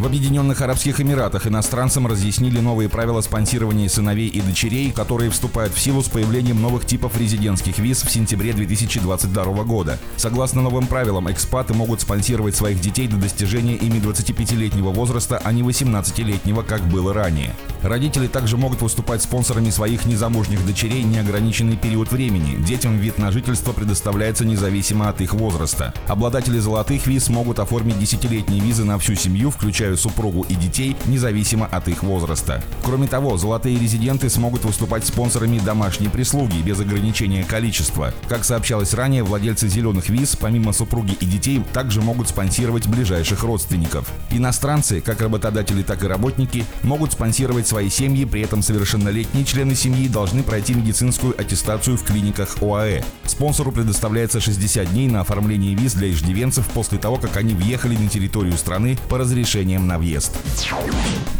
В 0.00 0.06
Объединенных 0.06 0.62
Арабских 0.62 0.98
Эмиратах 0.98 1.46
иностранцам 1.46 2.06
разъяснили 2.06 2.58
новые 2.58 2.88
правила 2.88 3.20
спонсирования 3.20 3.86
сыновей 3.86 4.28
и 4.28 4.40
дочерей, 4.40 4.92
которые 4.92 5.30
вступают 5.30 5.74
в 5.74 5.78
силу 5.78 6.02
с 6.02 6.08
появлением 6.08 6.62
новых 6.62 6.86
типов 6.86 7.18
резидентских 7.18 7.78
виз 7.78 8.02
в 8.02 8.10
сентябре 8.10 8.54
2022 8.54 9.44
года. 9.64 9.98
Согласно 10.16 10.62
новым 10.62 10.86
правилам, 10.86 11.30
экспаты 11.30 11.74
могут 11.74 12.00
спонсировать 12.00 12.56
своих 12.56 12.80
детей 12.80 13.08
до 13.08 13.16
достижения 13.18 13.74
ими 13.74 13.98
25-летнего 13.98 14.88
возраста, 14.88 15.38
а 15.44 15.52
не 15.52 15.60
18-летнего, 15.60 16.62
как 16.62 16.80
было 16.88 17.12
ранее. 17.12 17.54
Родители 17.82 18.26
также 18.26 18.56
могут 18.56 18.80
выступать 18.80 19.22
спонсорами 19.22 19.68
своих 19.68 20.06
незамужних 20.06 20.64
дочерей 20.64 21.02
неограниченный 21.02 21.76
период 21.76 22.10
времени. 22.10 22.56
Детям 22.64 22.96
вид 22.96 23.18
на 23.18 23.30
жительство 23.32 23.72
предоставляется 23.72 24.46
независимо 24.46 25.10
от 25.10 25.20
их 25.20 25.34
возраста. 25.34 25.92
Обладатели 26.08 26.58
золотых 26.58 27.06
виз 27.06 27.28
могут 27.28 27.58
оформить 27.58 27.98
десятилетние 27.98 28.62
визы 28.62 28.84
на 28.84 28.98
всю 28.98 29.14
семью, 29.14 29.50
включая 29.50 29.89
включая 29.90 29.96
супругу 29.96 30.46
и 30.48 30.54
детей, 30.54 30.96
независимо 31.06 31.66
от 31.66 31.88
их 31.88 32.02
возраста. 32.02 32.62
Кроме 32.84 33.06
того, 33.06 33.36
золотые 33.36 33.78
резиденты 33.78 34.28
смогут 34.30 34.64
выступать 34.64 35.06
спонсорами 35.06 35.58
домашней 35.58 36.08
прислуги 36.08 36.62
без 36.62 36.80
ограничения 36.80 37.44
количества. 37.44 38.12
Как 38.28 38.44
сообщалось 38.44 38.94
ранее, 38.94 39.22
владельцы 39.22 39.68
зеленых 39.68 40.08
виз, 40.08 40.36
помимо 40.36 40.72
супруги 40.72 41.16
и 41.20 41.26
детей, 41.26 41.62
также 41.72 42.00
могут 42.00 42.28
спонсировать 42.28 42.86
ближайших 42.86 43.42
родственников. 43.42 44.08
Иностранцы, 44.30 45.00
как 45.00 45.20
работодатели, 45.20 45.82
так 45.82 46.02
и 46.04 46.06
работники, 46.06 46.64
могут 46.82 47.12
спонсировать 47.12 47.66
свои 47.66 47.90
семьи, 47.90 48.24
при 48.24 48.42
этом 48.42 48.62
совершеннолетние 48.62 49.44
члены 49.44 49.74
семьи 49.74 50.08
должны 50.08 50.42
пройти 50.42 50.74
медицинскую 50.74 51.34
аттестацию 51.40 51.96
в 51.96 52.04
клиниках 52.04 52.62
ОАЭ. 52.62 53.02
Спонсору 53.40 53.72
предоставляется 53.72 54.38
60 54.38 54.92
дней 54.92 55.08
на 55.08 55.22
оформление 55.22 55.74
виз 55.74 55.94
для 55.94 56.10
иждивенцев 56.10 56.66
после 56.74 56.98
того, 56.98 57.16
как 57.16 57.38
они 57.38 57.54
въехали 57.54 57.96
на 57.96 58.06
территорию 58.06 58.52
страны 58.58 58.98
по 59.08 59.16
разрешениям 59.16 59.86
на 59.86 59.98
въезд. 59.98 60.36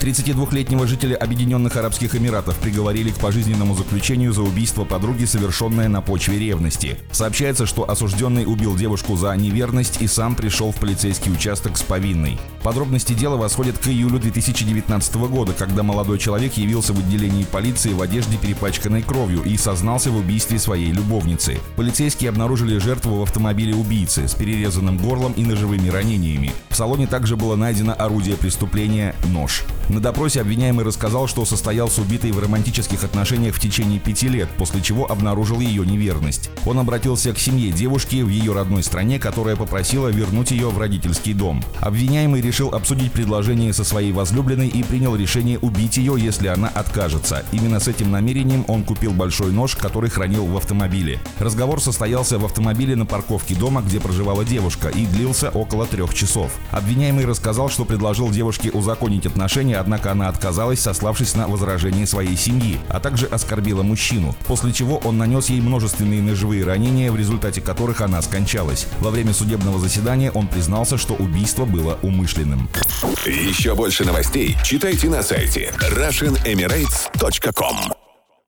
32-летнего 0.00 0.86
жителя 0.86 1.16
Объединенных 1.16 1.76
Арабских 1.76 2.14
Эмиратов 2.14 2.56
приговорили 2.56 3.10
к 3.10 3.18
пожизненному 3.18 3.74
заключению 3.74 4.32
за 4.32 4.40
убийство 4.40 4.86
подруги, 4.86 5.26
совершенное 5.26 5.88
на 5.88 6.00
почве 6.00 6.38
ревности. 6.38 6.96
Сообщается, 7.12 7.66
что 7.66 7.88
осужденный 7.90 8.46
убил 8.46 8.76
девушку 8.76 9.14
за 9.16 9.36
неверность 9.36 10.00
и 10.00 10.06
сам 10.06 10.36
пришел 10.36 10.72
в 10.72 10.76
полицейский 10.76 11.30
участок 11.30 11.76
с 11.76 11.82
повинной. 11.82 12.38
Подробности 12.62 13.12
дела 13.12 13.36
восходят 13.36 13.76
к 13.76 13.88
июлю 13.88 14.18
2019 14.18 15.14
года, 15.16 15.52
когда 15.52 15.82
молодой 15.82 16.18
человек 16.18 16.54
явился 16.54 16.94
в 16.94 16.98
отделении 16.98 17.44
полиции 17.44 17.92
в 17.92 18.00
одежде, 18.00 18.38
перепачканной 18.38 19.02
кровью, 19.02 19.42
и 19.42 19.58
сознался 19.58 20.10
в 20.10 20.16
убийстве 20.16 20.58
своей 20.58 20.92
любовницы. 20.92 21.58
Полицейские 21.76 21.89
обнаружили 22.28 22.78
жертву 22.78 23.16
в 23.16 23.22
автомобиле 23.22 23.74
убийцы 23.74 24.28
с 24.28 24.34
перерезанным 24.34 24.96
горлом 24.96 25.32
и 25.32 25.44
ножевыми 25.44 25.88
ранениями. 25.88 26.52
В 26.68 26.76
салоне 26.76 27.06
также 27.06 27.36
было 27.36 27.56
найдено 27.56 27.94
орудие 27.98 28.36
преступления– 28.36 29.14
нож. 29.28 29.64
На 29.88 29.98
допросе 29.98 30.40
обвиняемый 30.40 30.84
рассказал, 30.84 31.26
что 31.26 31.44
состоял 31.44 31.90
с 31.90 31.98
убитой 31.98 32.30
в 32.30 32.38
романтических 32.38 33.02
отношениях 33.02 33.56
в 33.56 33.60
течение 33.60 33.98
пяти 33.98 34.28
лет, 34.28 34.48
после 34.56 34.80
чего 34.80 35.10
обнаружил 35.10 35.58
ее 35.58 35.84
неверность. 35.84 36.48
Он 36.64 36.78
обратился 36.78 37.32
к 37.32 37.38
семье 37.38 37.72
девушки 37.72 38.22
в 38.22 38.28
ее 38.28 38.52
родной 38.52 38.84
стране, 38.84 39.18
которая 39.18 39.56
попросила 39.56 40.06
вернуть 40.06 40.52
ее 40.52 40.70
в 40.70 40.78
родительский 40.78 41.34
дом. 41.34 41.64
Обвиняемый 41.80 42.40
решил 42.40 42.68
обсудить 42.68 43.10
предложение 43.10 43.72
со 43.72 43.82
своей 43.82 44.12
возлюбленной 44.12 44.68
и 44.68 44.84
принял 44.84 45.16
решение 45.16 45.58
убить 45.58 45.96
ее, 45.96 46.14
если 46.16 46.46
она 46.46 46.68
откажется. 46.68 47.44
Именно 47.50 47.80
с 47.80 47.88
этим 47.88 48.12
намерением 48.12 48.64
он 48.68 48.84
купил 48.84 49.10
большой 49.10 49.50
нож, 49.50 49.74
который 49.74 50.08
хранил 50.08 50.46
в 50.46 50.56
автомобиле. 50.56 51.18
Состоялся 51.80 52.38
в 52.38 52.44
автомобиле 52.44 52.94
на 52.94 53.06
парковке 53.06 53.54
дома, 53.54 53.82
где 53.82 54.00
проживала 54.00 54.44
девушка, 54.44 54.88
и 54.88 55.06
длился 55.06 55.50
около 55.50 55.86
трех 55.86 56.14
часов. 56.14 56.52
Обвиняемый 56.70 57.24
рассказал, 57.24 57.70
что 57.70 57.84
предложил 57.84 58.30
девушке 58.30 58.70
узаконить 58.70 59.26
отношения, 59.26 59.78
однако 59.78 60.12
она 60.12 60.28
отказалась, 60.28 60.80
сославшись 60.80 61.34
на 61.34 61.48
возражение 61.48 62.06
своей 62.06 62.36
семьи, 62.36 62.78
а 62.88 63.00
также 63.00 63.26
оскорбила 63.26 63.82
мужчину, 63.82 64.36
после 64.46 64.72
чего 64.72 64.98
он 64.98 65.18
нанес 65.18 65.48
ей 65.48 65.60
множественные 65.60 66.22
ножевые 66.22 66.64
ранения, 66.64 67.10
в 67.10 67.16
результате 67.16 67.60
которых 67.60 68.00
она 68.00 68.20
скончалась. 68.22 68.86
Во 69.00 69.10
время 69.10 69.32
судебного 69.32 69.78
заседания 69.78 70.30
он 70.30 70.48
признался, 70.48 70.98
что 70.98 71.14
убийство 71.14 71.64
было 71.64 71.98
умышленным. 72.02 72.68
Еще 73.26 73.74
больше 73.74 74.04
новостей 74.04 74.56
читайте 74.62 75.08
на 75.08 75.22
сайте 75.22 75.72
RussianEmirates.com 75.80 77.99